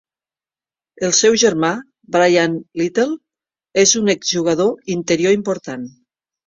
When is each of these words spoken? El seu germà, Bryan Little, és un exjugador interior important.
El 1.07 1.13
seu 1.17 1.37
germà, 1.41 1.69
Bryan 2.17 2.57
Little, 2.83 3.15
és 3.87 3.97
un 4.03 4.13
exjugador 4.19 4.95
interior 4.99 5.41
important. 5.43 5.89